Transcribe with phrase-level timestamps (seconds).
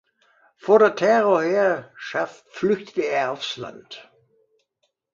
[0.57, 4.11] Vor der Terrorherrschaft flüchtet er aufs Land.